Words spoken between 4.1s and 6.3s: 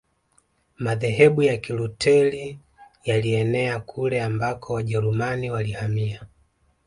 ambako Wajerumani walihamia